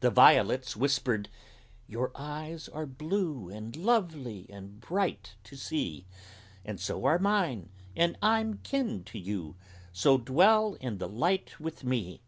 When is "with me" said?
11.58-12.20